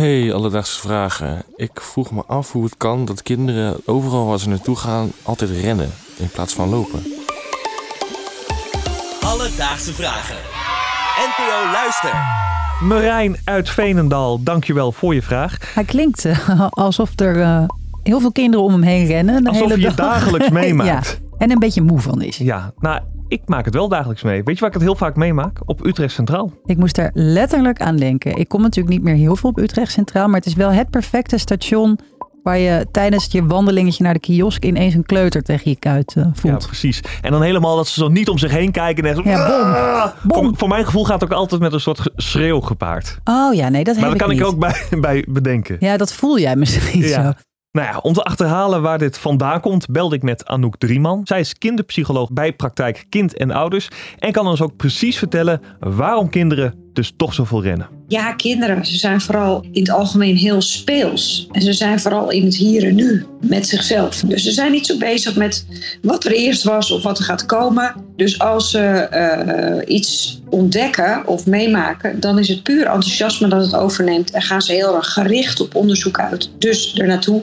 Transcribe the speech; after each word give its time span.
Hey, 0.00 0.32
alledaagse 0.34 0.80
vragen. 0.80 1.42
Ik 1.56 1.70
vroeg 1.80 2.10
me 2.10 2.22
af 2.26 2.52
hoe 2.52 2.64
het 2.64 2.76
kan 2.76 3.04
dat 3.04 3.22
kinderen 3.22 3.76
overal 3.84 4.26
waar 4.26 4.38
ze 4.38 4.48
naartoe 4.48 4.76
gaan 4.76 5.12
altijd 5.22 5.50
rennen 5.50 5.90
in 6.18 6.28
plaats 6.28 6.54
van 6.54 6.68
lopen. 6.68 7.02
Alledaagse 9.24 9.92
vragen. 9.94 10.36
NPO 11.28 11.72
Luister. 11.72 12.12
Marijn 12.82 13.36
uit 13.44 13.70
Veenendaal, 13.70 14.42
dankjewel 14.42 14.92
voor 14.92 15.14
je 15.14 15.22
vraag. 15.22 15.74
Hij 15.74 15.84
klinkt 15.84 16.24
eh, 16.24 16.60
alsof 16.70 17.10
er 17.20 17.40
eh, 17.40 17.62
heel 18.02 18.20
veel 18.20 18.32
kinderen 18.32 18.64
om 18.66 18.72
hem 18.72 18.82
heen 18.82 19.06
rennen. 19.06 19.42
De 19.42 19.48
Alsof 19.48 19.68
hele 19.68 19.80
je 19.80 19.86
het 19.86 19.96
dag. 19.96 20.06
dagelijks 20.06 20.48
meemaakt. 20.60 21.20
ja, 21.20 21.36
en 21.38 21.50
een 21.50 21.58
beetje 21.58 21.82
moe 21.82 22.00
van 22.00 22.22
is. 22.22 22.36
Ja, 22.36 22.72
nou, 22.78 23.00
ik 23.30 23.42
maak 23.46 23.64
het 23.64 23.74
wel 23.74 23.88
dagelijks 23.88 24.22
mee. 24.22 24.42
Weet 24.42 24.54
je 24.54 24.60
waar 24.60 24.68
ik 24.68 24.74
het 24.74 24.84
heel 24.84 24.94
vaak 24.96 25.16
meemaak? 25.16 25.58
Op 25.64 25.84
Utrecht 25.86 26.14
Centraal. 26.14 26.52
Ik 26.64 26.76
moest 26.76 26.98
er 26.98 27.10
letterlijk 27.14 27.80
aan 27.80 27.96
denken. 27.96 28.36
Ik 28.36 28.48
kom 28.48 28.62
natuurlijk 28.62 28.94
niet 28.94 29.02
meer 29.04 29.14
heel 29.14 29.36
veel 29.36 29.50
op 29.50 29.58
Utrecht 29.58 29.92
Centraal, 29.92 30.26
maar 30.26 30.36
het 30.36 30.46
is 30.46 30.54
wel 30.54 30.70
het 30.72 30.90
perfecte 30.90 31.38
station 31.38 31.98
waar 32.42 32.58
je 32.58 32.86
tijdens 32.90 33.26
je 33.30 33.46
wandelingetje 33.46 34.04
naar 34.04 34.12
de 34.14 34.20
kiosk 34.20 34.64
ineens 34.64 34.94
een 34.94 35.02
kleuter 35.06 35.42
tegen 35.42 35.70
je 35.70 35.76
kuit 35.78 36.14
eh, 36.16 36.22
Ja, 36.24 36.30
voelt. 36.34 36.66
precies. 36.66 37.00
En 37.22 37.30
dan 37.30 37.42
helemaal 37.42 37.76
dat 37.76 37.86
ze 37.88 38.00
zo 38.00 38.08
niet 38.08 38.28
om 38.28 38.38
zich 38.38 38.50
heen 38.50 38.70
kijken 38.70 39.04
en. 39.04 39.20
Ja, 39.24 39.46
bom. 39.46 39.72
Ah! 39.72 40.06
Bom. 40.22 40.44
Voor, 40.46 40.56
voor 40.56 40.68
mijn 40.68 40.84
gevoel 40.84 41.04
gaat 41.04 41.20
het 41.20 41.30
ook 41.32 41.38
altijd 41.38 41.60
met 41.60 41.72
een 41.72 41.80
soort 41.80 42.10
schreeuw 42.16 42.60
gepaard. 42.60 43.18
Oh 43.24 43.54
ja, 43.54 43.68
nee, 43.68 43.84
dat 43.84 43.94
Maar 43.96 44.08
heb 44.08 44.18
dat 44.18 44.28
kan 44.28 44.36
ik 44.36 44.44
ook 44.44 44.58
bij, 44.58 44.74
bij 45.00 45.24
bedenken. 45.28 45.76
Ja, 45.80 45.96
dat 45.96 46.12
voel 46.12 46.38
jij 46.38 46.56
misschien 46.56 47.00
Ja. 47.00 47.22
zo. 47.24 47.32
Nou 47.72 47.86
ja, 47.86 47.98
om 47.98 48.12
te 48.12 48.22
achterhalen 48.22 48.82
waar 48.82 48.98
dit 48.98 49.18
vandaan 49.18 49.60
komt, 49.60 49.90
belde 49.90 50.14
ik 50.16 50.22
met 50.22 50.46
Anouk 50.46 50.76
Drieman. 50.76 51.20
Zij 51.24 51.40
is 51.40 51.58
kinderpsycholoog 51.58 52.32
bij 52.32 52.52
Praktijk 52.52 53.06
Kind 53.08 53.36
en 53.36 53.50
Ouders. 53.50 53.88
En 54.18 54.32
kan 54.32 54.46
ons 54.46 54.62
ook 54.62 54.76
precies 54.76 55.18
vertellen 55.18 55.60
waarom 55.80 56.30
kinderen 56.30 56.89
dus 57.00 57.12
toch 57.16 57.34
zoveel 57.34 57.62
rennen. 57.62 57.88
Ja, 58.08 58.32
kinderen, 58.32 58.86
ze 58.86 58.96
zijn 58.96 59.20
vooral 59.20 59.64
in 59.72 59.80
het 59.80 59.90
algemeen 59.90 60.36
heel 60.36 60.62
speels. 60.62 61.48
En 61.52 61.62
ze 61.62 61.72
zijn 61.72 62.00
vooral 62.00 62.30
in 62.30 62.44
het 62.44 62.56
hier 62.56 62.86
en 62.86 62.94
nu 62.94 63.26
met 63.40 63.66
zichzelf. 63.66 64.20
Dus 64.20 64.42
ze 64.42 64.52
zijn 64.52 64.72
niet 64.72 64.86
zo 64.86 64.98
bezig 64.98 65.36
met 65.36 65.66
wat 66.02 66.24
er 66.24 66.32
eerst 66.32 66.62
was 66.62 66.90
of 66.90 67.02
wat 67.02 67.18
er 67.18 67.24
gaat 67.24 67.46
komen. 67.46 67.94
Dus 68.16 68.38
als 68.38 68.70
ze 68.70 68.78
eh, 68.78 69.94
iets 69.96 70.40
ontdekken 70.50 71.26
of 71.26 71.46
meemaken, 71.46 72.20
dan 72.20 72.38
is 72.38 72.48
het 72.48 72.62
puur 72.62 72.86
enthousiasme 72.86 73.48
dat 73.48 73.64
het 73.64 73.76
overneemt. 73.76 74.30
En 74.30 74.42
gaan 74.42 74.62
ze 74.62 74.72
heel 74.72 74.96
erg 74.96 75.12
gericht 75.12 75.60
op 75.60 75.74
onderzoek 75.74 76.18
uit. 76.18 76.50
Dus 76.58 76.98
er 76.98 77.06
naartoe. 77.06 77.42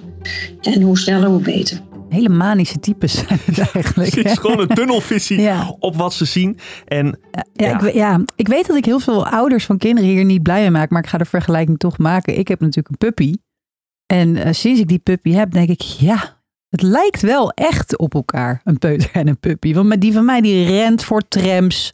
En 0.61 0.81
hoe 0.81 0.97
sneller, 0.97 1.29
hoe 1.29 1.41
beter. 1.41 1.81
Hele 2.09 2.29
manische 2.29 2.79
types 2.79 3.13
zijn 3.27 3.39
het 3.45 3.59
eigenlijk. 3.73 4.13
Het 4.15 4.25
is 4.25 4.37
gewoon 4.37 4.59
een 4.59 4.67
tunnelvisie 4.67 5.41
Ja. 5.49 5.75
op 5.79 5.95
wat 5.95 6.13
ze 6.13 6.25
zien. 6.25 6.57
En 6.85 7.19
Ja, 7.31 7.43
Ja. 7.53 7.81
Ik, 7.87 7.93
ja, 7.93 8.21
ik 8.35 8.47
weet 8.47 8.67
dat 8.67 8.77
ik 8.77 8.85
heel 8.85 8.99
veel 8.99 9.27
ouders 9.27 9.65
van 9.65 9.77
kinderen 9.77 10.09
hier 10.09 10.25
niet 10.25 10.43
blij 10.43 10.61
mee 10.61 10.71
maak, 10.71 10.89
maar 10.89 11.03
ik 11.03 11.09
ga 11.09 11.17
de 11.17 11.25
vergelijking 11.25 11.77
toch 11.77 11.97
maken. 11.97 12.37
Ik 12.37 12.47
heb 12.47 12.59
natuurlijk 12.59 12.87
een 12.89 12.97
puppy. 12.97 13.33
En 14.05 14.35
eh, 14.35 14.53
sinds 14.53 14.79
ik 14.79 14.87
die 14.87 14.99
puppy 14.99 15.31
heb, 15.31 15.51
denk 15.51 15.69
ik, 15.69 15.81
ja, 15.81 16.39
het 16.69 16.81
lijkt 16.81 17.21
wel 17.21 17.51
echt 17.51 17.97
op 17.97 18.13
elkaar, 18.13 18.61
een 18.63 18.77
peuter 18.77 19.09
en 19.13 19.27
een 19.27 19.39
puppy. 19.39 19.73
Want 19.73 19.87
met 19.87 20.01
die 20.01 20.13
van 20.13 20.25
mij, 20.25 20.41
die 20.41 20.65
rent 20.65 21.03
voor 21.03 21.27
trams. 21.27 21.89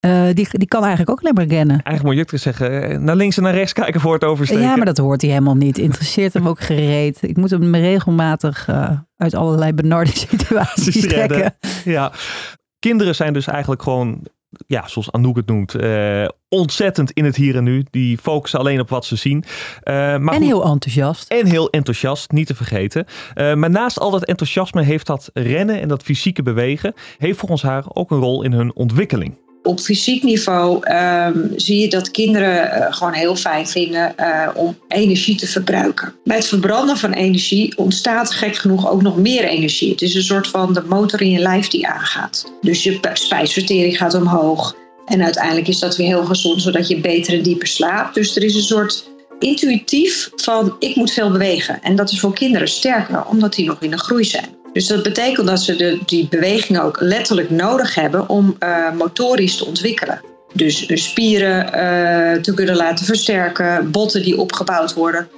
Eh, 0.00 0.24
die, 0.32 0.48
die 0.50 0.68
kan 0.68 0.80
eigenlijk 0.80 1.10
ook 1.10 1.20
alleen 1.20 1.34
maar 1.34 1.44
rennen. 1.44 1.82
eigenlijk 1.82 2.02
moet 2.02 2.14
je 2.14 2.34
ook 2.34 2.40
zeggen, 2.40 2.82
eh, 2.82 2.98
naar 2.98 3.16
links 3.16 3.36
en 3.36 3.42
naar 3.42 3.54
rechts 3.54 3.72
kijken 3.72 4.00
voor 4.00 4.12
het 4.12 4.24
oversteken. 4.24 4.64
Ja, 4.64 4.76
maar 4.76 4.86
dat 4.86 4.98
hoort 4.98 5.20
hij 5.20 5.30
helemaal 5.30 5.54
niet. 5.54 5.78
Interesseert 5.78 6.32
hem 6.32 6.48
ook 6.48 6.60
gereed. 6.60 7.18
Ik 7.22 7.36
moet 7.36 7.50
hem 7.50 7.74
regelmatig 7.74 8.68
eh, 8.68 8.90
uit 9.16 9.34
allerlei 9.34 9.72
benarde 9.72 10.10
situaties 10.28 11.00
trekken. 11.00 11.56
Ja, 11.84 12.12
kinderen 12.78 13.14
zijn 13.14 13.32
dus 13.32 13.46
eigenlijk 13.46 13.82
gewoon, 13.82 14.26
ja, 14.66 14.88
zoals 14.88 15.12
Anouk 15.12 15.36
het 15.36 15.46
noemt, 15.46 15.76
ontzettend 16.48 17.10
in 17.10 17.24
het 17.24 17.36
hier 17.36 17.56
en 17.56 17.64
nu. 17.64 17.84
Die 17.90 18.18
focussen 18.18 18.58
alleen 18.58 18.80
op 18.80 18.88
wat 18.88 19.04
ze 19.04 19.16
zien. 19.16 19.44
Maar 19.84 20.14
En 20.14 20.28
goed, 20.28 20.44
heel 20.44 20.64
enthousiast. 20.64 21.30
en 21.30 21.46
heel 21.46 21.70
enthousiast, 21.70 22.30
niet 22.30 22.46
te 22.46 22.54
vergeten. 22.54 23.06
Maar 23.34 23.70
naast 23.70 23.98
al 23.98 24.10
dat 24.10 24.24
enthousiasme 24.24 24.82
heeft 24.82 25.06
dat 25.06 25.30
rennen 25.32 25.80
en 25.80 25.88
dat 25.88 26.02
fysieke 26.02 26.42
bewegen, 26.42 26.94
heeft 27.18 27.38
volgens 27.38 27.62
haar 27.62 27.84
ook 27.88 28.10
een 28.10 28.18
rol 28.18 28.42
in 28.42 28.52
hun 28.52 28.74
ontwikkeling. 28.74 29.34
Op 29.70 29.80
fysiek 29.80 30.22
niveau 30.22 30.78
ehm, 30.82 31.38
zie 31.56 31.80
je 31.80 31.88
dat 31.88 32.10
kinderen 32.10 32.72
eh, 32.72 32.92
gewoon 32.92 33.12
heel 33.12 33.36
fijn 33.36 33.66
vinden 33.66 34.16
eh, 34.16 34.48
om 34.54 34.78
energie 34.88 35.36
te 35.36 35.46
verbruiken. 35.46 36.14
Bij 36.24 36.36
het 36.36 36.46
verbranden 36.46 36.96
van 36.96 37.12
energie 37.12 37.78
ontstaat 37.78 38.30
gek 38.30 38.56
genoeg 38.56 38.90
ook 38.90 39.02
nog 39.02 39.16
meer 39.16 39.44
energie. 39.44 39.90
Het 39.90 40.02
is 40.02 40.14
een 40.14 40.22
soort 40.22 40.48
van 40.48 40.72
de 40.72 40.82
motor 40.82 41.20
in 41.20 41.30
je 41.30 41.38
lijf 41.38 41.68
die 41.68 41.86
aangaat. 41.86 42.52
Dus 42.60 42.82
je 42.82 42.98
spijsvertering 43.12 43.96
gaat 43.96 44.14
omhoog. 44.14 44.76
En 45.06 45.22
uiteindelijk 45.22 45.68
is 45.68 45.78
dat 45.78 45.96
weer 45.96 46.06
heel 46.06 46.24
gezond, 46.24 46.62
zodat 46.62 46.88
je 46.88 47.00
beter 47.00 47.34
en 47.34 47.42
dieper 47.42 47.68
slaapt. 47.68 48.14
Dus 48.14 48.36
er 48.36 48.44
is 48.44 48.54
een 48.54 48.62
soort 48.62 49.08
intuïtief 49.38 50.30
van 50.36 50.76
ik 50.78 50.96
moet 50.96 51.12
veel 51.12 51.30
bewegen. 51.30 51.82
En 51.82 51.96
dat 51.96 52.10
is 52.10 52.20
voor 52.20 52.34
kinderen 52.34 52.68
sterker, 52.68 53.24
omdat 53.26 53.54
die 53.54 53.66
nog 53.66 53.82
in 53.82 53.90
de 53.90 53.98
groei 53.98 54.24
zijn. 54.24 54.59
Dus 54.72 54.86
dat 54.86 55.02
betekent 55.02 55.46
dat 55.46 55.60
ze 55.62 55.76
de, 55.76 55.98
die 56.06 56.28
beweging 56.28 56.80
ook 56.80 57.00
letterlijk 57.00 57.50
nodig 57.50 57.94
hebben 57.94 58.28
om 58.28 58.56
eh, 58.58 58.92
motorisch 58.92 59.56
te 59.56 59.64
ontwikkelen. 59.66 60.20
Dus 60.52 60.86
eh, 60.86 60.96
spieren 60.96 61.72
eh, 61.72 62.40
te 62.42 62.54
kunnen 62.54 62.76
laten 62.76 63.06
versterken, 63.06 63.90
botten 63.90 64.22
die 64.22 64.38
opgebouwd 64.38 64.94
worden. 64.94 65.28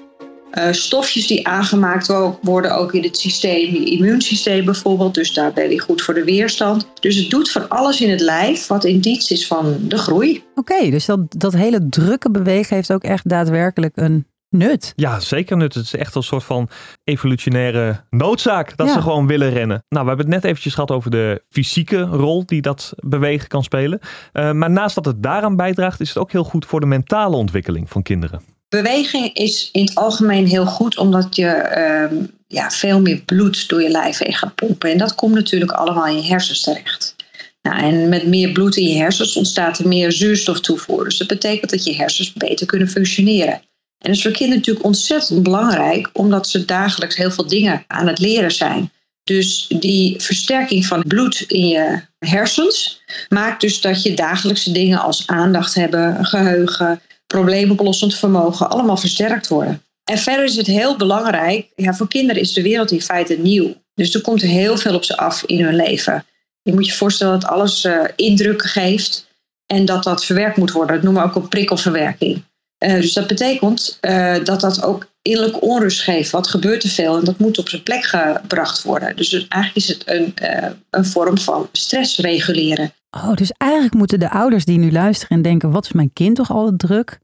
eh, 0.50 0.72
stofjes 0.72 1.26
die 1.26 1.47
aangemaakt 1.47 2.06
wo- 2.06 2.38
worden 2.42 2.76
ook 2.76 2.94
in 2.94 3.03
het 3.03 3.16
systeem, 3.16 3.75
je 3.75 3.84
immuunsysteem 3.84 4.65
bijvoorbeeld. 4.65 5.15
Dus 5.15 5.32
daar 5.32 5.53
ben 5.53 5.71
je 5.71 5.78
goed 5.78 6.03
voor 6.03 6.15
de 6.15 6.25
weerstand. 6.25 6.87
Dus 7.00 7.16
het 7.16 7.31
doet 7.31 7.50
van 7.50 7.69
alles 7.69 8.00
in 8.00 8.10
het 8.10 8.21
lijf 8.21 8.66
wat 8.66 8.84
in 8.84 9.00
is 9.03 9.47
van 9.47 9.76
de 9.88 9.98
groei. 9.98 10.42
Oké, 10.54 10.91
dus 10.91 11.06
dat, 11.06 11.21
dat 11.28 11.53
hele 11.53 11.88
drukke 11.88 12.31
bewegen 12.31 12.76
heeft 12.76 12.92
ook 12.92 13.03
echt 13.03 13.28
daadwerkelijk 13.28 13.92
een 13.97 14.26
nut. 14.52 14.92
Ja, 14.96 15.20
zeker 15.20 15.56
nut. 15.56 15.74
Het 15.74 15.84
is 15.84 15.94
echt 15.94 16.14
een 16.14 16.22
soort 16.22 16.44
van 16.44 16.68
evolutionaire 17.04 18.04
noodzaak 18.10 18.76
dat 18.76 18.86
Ja. 18.86 18.92
ze 18.92 19.00
gewoon 19.02 19.26
willen 19.26 19.50
rennen. 19.50 19.84
Nou, 19.88 20.02
we 20.02 20.08
hebben 20.08 20.26
het 20.26 20.34
net 20.34 20.44
eventjes 20.44 20.74
gehad 20.74 20.90
over 20.90 21.10
de 21.10 21.42
fysieke 21.50 22.00
rol 22.00 22.46
die 22.46 22.62
dat 22.62 22.92
bewegen 22.96 23.48
kan 23.48 23.62
spelen. 23.62 23.98
Eh, 24.32 24.52
maar 24.52 24.70
naast 24.70 24.94
dat 24.94 25.04
het 25.04 25.22
daaraan 25.22 25.56
bijdraagt, 25.56 26.00
is 26.00 26.08
het 26.08 26.18
ook 26.18 26.32
heel 26.32 26.44
goed 26.44 26.66
voor 26.66 26.80
de 26.80 26.86
mentale 26.86 27.36
ontwikkeling 27.36 27.91
van 27.91 28.02
kinderen. 28.02 28.41
Beweging 28.68 29.34
is 29.34 29.68
in 29.72 29.84
het 29.84 29.94
algemeen 29.94 30.46
heel 30.46 30.66
goed 30.66 30.98
omdat 30.98 31.36
je 31.36 31.46
ehm, 31.46 32.14
ja, 32.46 32.70
veel 32.70 33.00
meer 33.00 33.16
bloed 33.24 33.68
door 33.68 33.82
je 33.82 33.88
lijf 33.91 34.18
heen 34.18 34.34
gaat 34.34 34.54
pompen. 34.54 34.91
En 34.91 34.98
dat 34.98 35.14
komt 35.14 35.34
natuurlijk 35.34 35.70
allemaal 35.72 36.06
in 36.06 36.16
je 36.16 36.28
hersens 36.28 36.60
terecht. 36.60 37.16
Nou, 37.62 37.78
en 37.82 38.08
met 38.08 38.26
meer 38.26 38.52
bloed 38.52 38.76
in 38.76 38.88
je 38.88 38.96
hersens 38.96 39.36
ontstaat 39.36 39.78
er 39.78 39.88
meer 39.88 40.12
zuurstoftoevoer. 40.12 41.04
Dus 41.04 41.18
dat 41.18 41.28
betekent 41.28 41.70
dat 41.70 41.84
je 41.84 41.94
hersens 41.94 42.32
beter 42.32 42.66
kunnen 42.66 42.88
functioneren. 42.88 43.60
En 44.02 44.08
dat 44.08 44.16
is 44.16 44.22
voor 44.22 44.30
kinderen 44.30 44.58
natuurlijk 44.58 44.86
ontzettend 44.86 45.42
belangrijk, 45.42 46.10
omdat 46.12 46.48
ze 46.48 46.64
dagelijks 46.64 47.16
heel 47.16 47.30
veel 47.30 47.46
dingen 47.46 47.84
aan 47.86 48.06
het 48.06 48.18
leren 48.18 48.52
zijn. 48.52 48.90
Dus 49.24 49.66
die 49.68 50.20
versterking 50.20 50.86
van 50.86 51.02
bloed 51.06 51.40
in 51.40 51.68
je 51.68 52.00
hersens 52.18 53.02
maakt 53.28 53.60
dus 53.60 53.80
dat 53.80 54.02
je 54.02 54.14
dagelijkse 54.14 54.72
dingen 54.72 55.00
als 55.00 55.26
aandacht 55.26 55.74
hebben, 55.74 56.24
geheugen, 56.24 57.00
probleemoplossend 57.26 58.14
vermogen 58.14 58.70
allemaal 58.70 58.96
versterkt 58.96 59.48
worden. 59.48 59.82
En 60.04 60.18
verder 60.18 60.44
is 60.44 60.56
het 60.56 60.66
heel 60.66 60.96
belangrijk, 60.96 61.72
ja, 61.76 61.94
voor 61.94 62.08
kinderen 62.08 62.42
is 62.42 62.52
de 62.52 62.62
wereld 62.62 62.91
in 62.91 63.02
feite 63.02 63.38
nieuw. 63.38 63.74
Dus 63.94 64.14
er 64.14 64.20
komt 64.20 64.42
heel 64.42 64.76
veel 64.76 64.94
op 64.94 65.04
ze 65.04 65.16
af 65.16 65.42
in 65.44 65.64
hun 65.64 65.76
leven. 65.76 66.24
Je 66.62 66.72
moet 66.72 66.86
je 66.86 66.92
voorstellen 66.92 67.41
dat 67.41 67.50
alles 67.50 67.84
eh, 67.84 68.04
indrukken 68.16 68.68
geeft 68.68 69.26
en 69.66 69.84
dat 69.84 70.02
dat 70.02 70.24
verwerkt 70.24 70.56
moet 70.56 70.72
worden. 70.72 70.94
Dat 70.94 71.04
noemen 71.04 71.22
we 71.22 71.28
ook 71.28 71.34
een 71.34 71.48
prikkelverwerking. 71.48 72.42
Eh, 72.82 73.00
dus 73.00 73.12
dat 73.12 73.26
betekent 73.26 73.98
eh, 74.00 74.44
dat 74.44 74.60
dat 74.60 74.82
ook 74.82 75.06
innerlijke 75.22 75.60
onrust 75.60 76.00
geeft. 76.00 76.31
Wat 76.31 76.48
gebeurt 76.48 76.82
er 76.82 76.88
veel 76.88 77.19
en 77.19 77.25
dat 77.25 77.38
moet 77.38 77.59
op 77.59 77.69
zijn 77.69 77.82
plek 77.82 78.04
gebracht 78.04 78.82
worden. 78.82 79.16
Dus 79.16 79.48
eigenlijk 79.48 79.76
is 79.76 79.88
het 79.88 80.03
een, 80.09 80.34
eh, 80.34 80.70
een 80.91 81.04
vorm 81.04 81.38
van 81.38 81.69
stress 81.72 82.19
reguleren. 82.19 82.92
Oh, 83.10 83.34
dus 83.34 83.53
eigenlijk 83.56 83.94
moeten 83.94 84.19
de 84.19 84.31
ouders 84.31 84.65
die 84.65 84.78
nu 84.78 84.92
luisteren 84.92 85.37
en 85.37 85.42
denken: 85.42 85.71
wat 85.71 85.84
is 85.84 85.92
mijn 85.92 86.12
kind 86.12 86.37
toch 86.37 86.50
altijd 86.50 86.78
druk? 86.78 87.19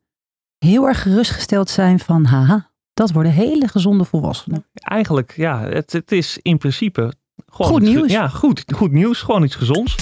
Heel 0.59 0.87
erg 0.87 1.03
gerustgesteld 1.03 1.71
zijn 1.71 1.99
van: 1.99 2.25
haha, 2.25 2.71
dat 2.95 3.13
worden 3.13 3.33
hele 3.33 3.69
gezonde 3.69 4.05
volwassenen. 4.05 4.65
Eigenlijk, 4.73 5.33
ja, 5.37 5.69
het, 5.69 5.93
het 5.93 6.13
is 6.13 6.39
in 6.43 6.59
principe 6.59 7.13
gewoon 7.47 7.71
Goed 7.71 7.83
iets 7.83 7.91
nieuws. 7.91 8.13
Ja, 8.13 8.29
goed, 8.29 8.65
goed 8.75 8.93
nieuws. 8.93 9.21
Gewoon 9.21 9.43
iets 9.43 9.55
gezonds. 9.55 9.97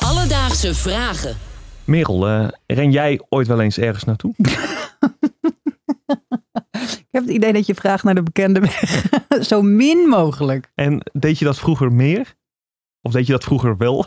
Alledaagse 0.00 0.74
vragen. 0.74 1.36
Merel, 1.84 2.28
eh, 2.28 2.48
ren 2.66 2.90
jij 2.90 3.20
ooit 3.28 3.46
wel 3.46 3.60
eens 3.60 3.78
ergens 3.78 4.04
naartoe? 4.04 4.34
Ik 6.98 7.20
heb 7.20 7.22
het 7.22 7.34
idee 7.34 7.52
dat 7.52 7.66
je 7.66 7.74
vraagt 7.74 8.04
naar 8.04 8.14
de 8.14 8.22
bekende 8.22 8.60
weg. 8.60 9.04
Zo 9.48 9.62
min 9.62 9.98
mogelijk. 10.08 10.70
En 10.74 11.00
deed 11.12 11.38
je 11.38 11.44
dat 11.44 11.58
vroeger 11.58 11.92
meer? 11.92 12.34
Of 13.02 13.12
deed 13.12 13.26
je 13.26 13.32
dat 13.32 13.44
vroeger 13.44 13.76
wel? 13.76 14.06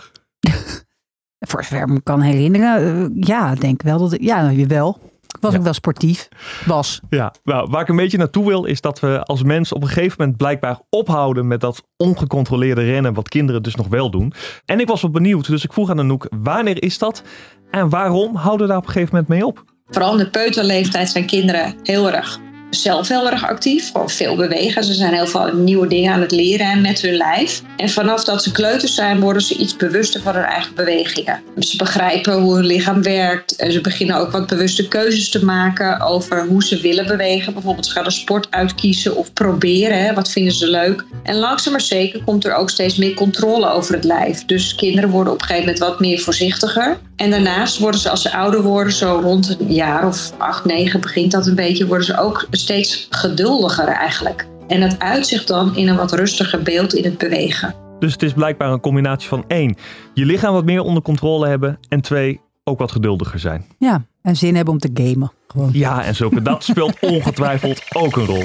Voor 1.39 1.63
zover 1.63 1.81
ik 1.81 1.87
me 1.87 2.01
kan 2.01 2.21
herinneren, 2.21 3.01
eh, 3.15 3.27
ja, 3.27 3.51
ik 3.51 3.61
denk 3.61 3.81
wel 3.81 3.97
dat 3.99 4.13
ik, 4.13 4.21
ja, 4.21 4.53
wel. 4.67 4.99
Ik 5.27 5.37
was 5.43 5.51
Ja. 5.51 5.57
ook 5.57 5.63
wel 5.63 5.73
sportief. 5.73 6.27
Was. 6.65 7.01
Ja, 7.09 7.33
nou, 7.43 7.69
waar 7.69 7.81
ik 7.81 7.87
een 7.87 7.95
beetje 7.95 8.17
naartoe 8.17 8.45
wil, 8.47 8.65
is 8.65 8.81
dat 8.81 8.99
we 8.99 9.23
als 9.23 9.43
mens 9.43 9.73
op 9.73 9.81
een 9.81 9.87
gegeven 9.87 10.15
moment 10.19 10.37
blijkbaar 10.37 10.79
ophouden 10.89 11.47
met 11.47 11.61
dat 11.61 11.83
ongecontroleerde 11.97 12.83
rennen, 12.83 13.13
wat 13.13 13.29
kinderen 13.29 13.63
dus 13.63 13.75
nog 13.75 13.87
wel 13.87 14.11
doen. 14.11 14.33
En 14.65 14.79
ik 14.79 14.87
was 14.87 15.01
wel 15.01 15.11
benieuwd, 15.11 15.47
dus 15.47 15.63
ik 15.63 15.73
vroeg 15.73 15.89
aan 15.89 15.99
Anouk, 15.99 16.27
wanneer 16.41 16.83
is 16.83 16.97
dat? 16.97 17.23
En 17.71 17.89
waarom 17.89 18.35
houden 18.35 18.67
we 18.67 18.71
daar 18.71 18.81
op 18.81 18.87
een 18.87 18.91
gegeven 18.91 19.15
moment 19.15 19.29
mee 19.31 19.45
op? 19.45 19.63
Vooral 19.87 20.11
in 20.11 20.17
de 20.17 20.29
peuterleeftijd 20.29 21.09
zijn 21.09 21.25
kinderen 21.25 21.75
heel 21.83 22.11
erg 22.11 22.39
zelf 22.69 23.07
heel 23.07 23.29
erg 23.29 23.47
actief. 23.47 23.91
Gewoon 23.91 24.09
veel 24.09 24.35
bewegen. 24.35 24.83
Ze 24.83 24.93
zijn 24.93 25.13
heel 25.13 25.27
veel 25.27 25.53
nieuwe 25.53 25.87
dingen 25.87 26.13
aan 26.13 26.21
het 26.21 26.31
leren 26.31 26.81
met 26.81 27.01
hun 27.01 27.15
lijf. 27.15 27.61
En 27.77 27.89
vanaf 27.89 28.23
dat 28.23 28.43
ze 28.43 28.51
kleuters 28.51 28.95
zijn, 28.95 29.19
worden 29.19 29.41
ze 29.41 29.57
iets 29.57 29.75
bewuster 29.75 30.21
van 30.21 30.35
hun 30.35 30.43
eigen 30.43 30.75
bewegingen. 30.75 31.41
Ze 31.59 31.77
begrijpen 31.77 32.33
hoe 32.33 32.55
hun 32.55 32.65
lichaam 32.65 33.01
werkt. 33.01 33.55
En 33.55 33.71
ze 33.71 33.81
beginnen 33.81 34.15
ook 34.15 34.31
wat 34.31 34.47
bewuste 34.47 34.87
keuzes 34.87 35.29
te 35.29 35.45
maken 35.45 36.01
over 36.01 36.45
hoe 36.47 36.63
ze 36.63 36.81
willen 36.81 37.07
bewegen. 37.07 37.53
Bijvoorbeeld 37.53 37.85
ze 37.85 37.91
gaan 37.91 38.05
een 38.05 38.11
sport 38.11 38.47
uitkiezen 38.49 39.15
of 39.15 39.33
proberen. 39.33 40.15
Wat 40.15 40.31
vinden 40.31 40.53
ze 40.53 40.67
leuk? 40.67 41.05
En 41.23 41.35
langzaam 41.35 41.71
maar 41.71 41.81
zeker 41.81 42.23
komt 42.23 42.45
er 42.45 42.53
ook 42.53 42.69
steeds 42.69 42.97
meer 42.97 43.13
controle 43.13 43.69
over 43.69 43.93
het 43.93 44.03
lijf. 44.03 44.45
Dus 44.45 44.75
kinderen 44.75 45.09
worden 45.09 45.33
op 45.33 45.39
een 45.39 45.45
gegeven 45.45 45.69
moment 45.69 45.89
wat 45.89 45.99
meer 45.99 46.19
voorzichtiger. 46.19 46.97
En 47.15 47.29
daarnaast 47.29 47.77
worden 47.77 47.99
ze 47.99 48.09
als 48.09 48.21
ze 48.21 48.31
ouder 48.31 48.61
worden, 48.61 48.93
zo 48.93 49.19
rond 49.23 49.55
een 49.59 49.73
jaar 49.73 50.07
of 50.07 50.31
acht, 50.37 50.65
negen 50.65 51.01
begint 51.01 51.31
dat 51.31 51.47
een 51.47 51.55
beetje, 51.55 51.87
worden 51.87 52.05
ze 52.05 52.17
ook 52.17 52.47
steeds 52.57 53.07
geduldiger 53.09 53.87
eigenlijk. 53.87 54.47
En 54.67 54.79
dat 54.79 54.99
uitzicht 54.99 55.47
dan 55.47 55.75
in 55.75 55.87
een 55.87 55.95
wat 55.95 56.11
rustiger 56.11 56.61
beeld 56.61 56.93
in 56.93 57.03
het 57.03 57.17
bewegen. 57.17 57.75
Dus 57.99 58.11
het 58.11 58.23
is 58.23 58.33
blijkbaar 58.33 58.71
een 58.71 58.79
combinatie 58.79 59.27
van 59.27 59.43
één, 59.47 59.75
je 60.13 60.25
lichaam 60.25 60.53
wat 60.53 60.65
meer 60.65 60.81
onder 60.81 61.03
controle 61.03 61.47
hebben 61.47 61.79
en 61.89 62.01
twee, 62.01 62.41
ook 62.63 62.79
wat 62.79 62.91
geduldiger 62.91 63.39
zijn. 63.39 63.65
Ja, 63.79 64.05
en 64.21 64.35
zin 64.35 64.55
hebben 64.55 64.73
om 64.73 64.79
te 64.79 64.89
gamen. 64.93 65.31
Gewoon. 65.47 65.69
Ja, 65.73 66.03
en 66.03 66.15
zulke, 66.15 66.41
dat 66.41 66.63
speelt 66.63 66.99
ongetwijfeld 67.15 67.81
ook 67.93 68.15
een 68.15 68.25
rol. 68.25 68.43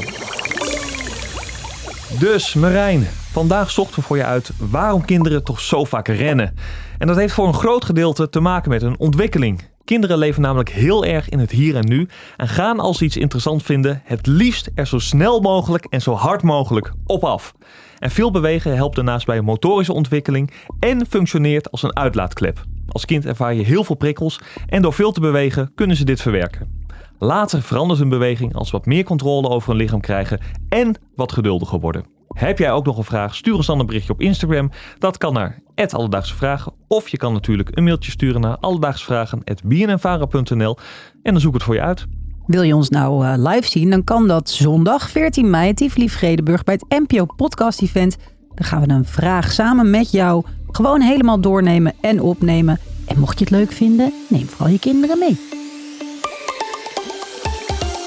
Dus 2.18 2.54
Marijn, 2.54 3.06
vandaag 3.30 3.70
zochten 3.70 4.00
we 4.00 4.02
voor 4.02 4.16
je 4.16 4.24
uit 4.24 4.50
waarom 4.58 5.04
kinderen 5.04 5.44
toch 5.44 5.60
zo 5.60 5.84
vaak 5.84 6.08
rennen. 6.08 6.54
En 6.98 7.06
dat 7.06 7.16
heeft 7.16 7.34
voor 7.34 7.46
een 7.46 7.54
groot 7.54 7.84
gedeelte 7.84 8.28
te 8.28 8.40
maken 8.40 8.70
met 8.70 8.82
hun 8.82 8.98
ontwikkeling. 8.98 9.60
Kinderen 9.84 10.18
leven 10.18 10.42
namelijk 10.42 10.70
heel 10.70 11.04
erg 11.04 11.28
in 11.28 11.38
het 11.38 11.50
hier 11.50 11.76
en 11.76 11.88
nu 11.88 12.08
en 12.36 12.48
gaan 12.48 12.80
als 12.80 12.98
ze 12.98 13.04
iets 13.04 13.16
interessant 13.16 13.62
vinden 13.62 14.02
het 14.04 14.26
liefst 14.26 14.70
er 14.74 14.86
zo 14.86 14.98
snel 14.98 15.40
mogelijk 15.40 15.84
en 15.84 16.00
zo 16.00 16.12
hard 16.12 16.42
mogelijk 16.42 16.92
op 17.06 17.24
af. 17.24 17.54
En 17.98 18.10
veel 18.10 18.30
bewegen 18.30 18.74
helpt 18.76 18.96
daarnaast 18.96 19.26
bij 19.26 19.40
motorische 19.40 19.92
ontwikkeling 19.92 20.52
en 20.78 21.06
functioneert 21.06 21.70
als 21.70 21.82
een 21.82 21.96
uitlaatklep. 21.96 22.64
Als 22.88 23.04
kind 23.04 23.26
ervaar 23.26 23.54
je 23.54 23.62
heel 23.62 23.84
veel 23.84 23.96
prikkels 23.96 24.40
en 24.66 24.82
door 24.82 24.92
veel 24.92 25.12
te 25.12 25.20
bewegen 25.20 25.72
kunnen 25.74 25.96
ze 25.96 26.04
dit 26.04 26.22
verwerken. 26.22 26.80
Later 27.18 27.62
verandert 27.62 27.98
hun 27.98 28.08
beweging 28.08 28.54
als 28.54 28.68
ze 28.68 28.76
wat 28.76 28.86
meer 28.86 29.04
controle 29.04 29.48
over 29.48 29.68
hun 29.68 29.78
lichaam 29.78 30.00
krijgen 30.00 30.40
en 30.68 30.96
wat 31.14 31.32
geduldiger 31.32 31.80
worden. 31.80 32.04
Heb 32.28 32.58
jij 32.58 32.72
ook 32.72 32.84
nog 32.84 32.96
een 32.96 33.04
vraag? 33.04 33.34
Stuur 33.34 33.54
ons 33.54 33.66
dan 33.66 33.80
een 33.80 33.86
berichtje 33.86 34.12
op 34.12 34.20
Instagram. 34.20 34.70
Dat 34.98 35.18
kan 35.18 35.32
naar 35.32 35.61
Alledaagse 35.90 36.34
Vragen. 36.34 36.72
Of 36.88 37.08
je 37.08 37.16
kan 37.16 37.32
natuurlijk 37.32 37.68
een 37.72 37.84
mailtje 37.84 38.10
sturen 38.10 38.40
naar 38.40 38.56
alledaagsvragen.bnnvara.nl 38.56 40.76
en 41.22 41.32
dan 41.32 41.40
zoek 41.40 41.48
ik 41.48 41.54
het 41.54 41.62
voor 41.62 41.74
je 41.74 41.80
uit. 41.80 42.06
Wil 42.46 42.62
je 42.62 42.76
ons 42.76 42.88
nou 42.88 43.26
eh, 43.26 43.34
live 43.36 43.68
zien, 43.68 43.90
dan 43.90 44.04
kan 44.04 44.28
dat 44.28 44.50
zondag 44.50 45.10
14 45.10 45.50
mei 45.50 45.74
Tivoli 45.74 46.10
Vredenburg 46.10 46.64
bij 46.64 46.74
het 46.74 46.84
NPO 47.08 47.26
Podcast 47.36 47.82
Event. 47.82 48.16
Dan 48.54 48.66
gaan 48.66 48.82
we 48.82 48.88
een 48.88 49.04
vraag 49.04 49.52
samen 49.52 49.90
met 49.90 50.10
jou 50.10 50.44
gewoon 50.70 51.00
helemaal 51.00 51.40
doornemen 51.40 51.94
en 52.00 52.20
opnemen. 52.20 52.78
En 53.06 53.18
mocht 53.18 53.38
je 53.38 53.44
het 53.44 53.54
leuk 53.54 53.72
vinden, 53.72 54.12
neem 54.28 54.46
vooral 54.46 54.68
je 54.68 54.78
kinderen 54.78 55.18
mee. 55.18 55.40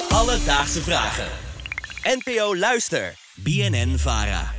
Alledaagse 0.09 0.81
Vragen. 0.81 1.27
NPO 2.03 2.55
Luister. 2.55 3.13
BNN 3.35 3.97
Vara. 3.97 4.54